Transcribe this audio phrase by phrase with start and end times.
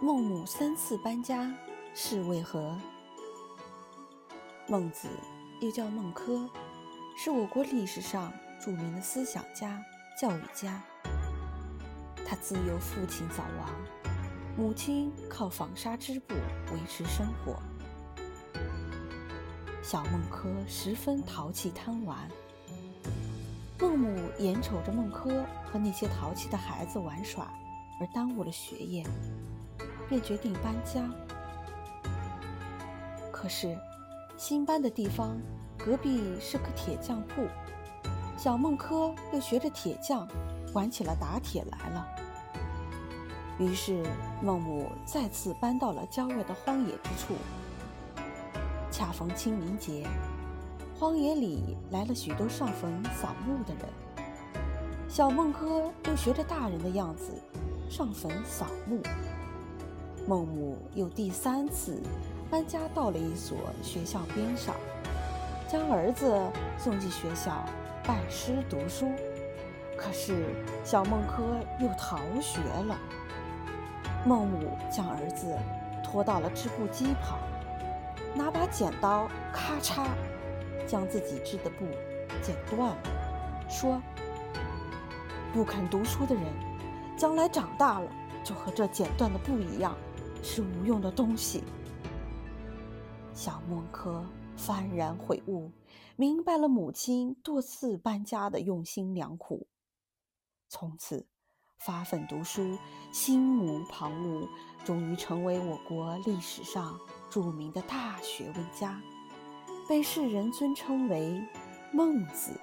[0.00, 1.52] 孟母三次搬家
[1.92, 2.78] 是为何？
[4.68, 5.08] 孟子
[5.60, 6.48] 又叫孟轲，
[7.16, 9.82] 是我国历史上著名的思想家、
[10.16, 10.80] 教育家。
[12.24, 13.68] 他自幼父亲早亡，
[14.56, 16.34] 母亲靠纺纱织布
[16.72, 17.60] 维持生活。
[19.82, 22.28] 小孟轲十分淘气贪玩，
[23.80, 27.52] 孟母眼瞅着孟轲和那些淘气的孩子玩耍，
[28.00, 29.04] 而耽误了学业。
[30.08, 31.02] 便决定搬家。
[33.30, 33.78] 可是，
[34.36, 35.38] 新搬的地方
[35.76, 37.46] 隔壁是个铁匠铺，
[38.36, 40.26] 小孟轲又学着铁匠，
[40.72, 42.08] 玩起了打铁来了。
[43.58, 44.04] 于是，
[44.42, 47.34] 孟母再次搬到了郊外的荒野之处。
[48.90, 50.06] 恰逢清明节，
[50.98, 53.84] 荒野里来了许多上坟扫墓的人。
[55.08, 57.32] 小孟轲又学着大人的样子，
[57.88, 59.00] 上坟扫墓。
[60.28, 62.02] 孟母又第三次
[62.50, 64.74] 搬家到了一所学校边上，
[65.66, 66.30] 将儿子
[66.76, 67.64] 送进学校
[68.04, 69.10] 拜师读书。
[69.96, 71.40] 可是小孟轲
[71.80, 72.98] 又逃学了。
[74.26, 75.46] 孟母将儿子
[76.04, 77.38] 拖到了织布机旁，
[78.34, 80.08] 拿把剪刀，咔嚓，
[80.86, 81.86] 将自己织的布
[82.42, 82.96] 剪断了，
[83.66, 83.98] 说
[85.54, 86.44] ：“不肯读书的人，
[87.16, 88.06] 将来长大了
[88.44, 89.96] 就和这剪断的布一样。”
[90.42, 91.62] 是无用的东西。
[93.32, 94.24] 小孟轲
[94.56, 95.70] 幡然悔悟，
[96.16, 99.66] 明白了母亲多次搬家的用心良苦，
[100.68, 101.26] 从此
[101.78, 102.76] 发奋读书，
[103.12, 104.48] 心无旁骛，
[104.84, 106.98] 终于成为我国历史上
[107.30, 109.00] 著名的大学问家，
[109.88, 111.40] 被世人尊称为
[111.92, 112.58] 孟子。